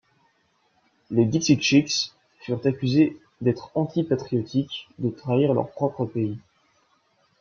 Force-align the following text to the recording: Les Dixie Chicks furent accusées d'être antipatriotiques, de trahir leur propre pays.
Les 1.11 1.25
Dixie 1.25 1.61
Chicks 1.61 2.11
furent 2.39 2.65
accusées 2.65 3.19
d'être 3.41 3.69
antipatriotiques, 3.75 4.89
de 4.97 5.11
trahir 5.11 5.53
leur 5.53 5.69
propre 5.69 6.05
pays. 6.07 6.39